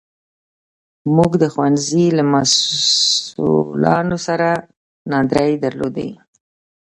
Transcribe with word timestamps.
موږ 1.15 1.31
د 1.41 1.43
ښوونځي 1.53 2.05
له 2.17 2.23
مسوولانو 2.33 4.17
سره 4.27 4.49
ناندرۍ 5.11 5.51
درلودې. 5.63 6.09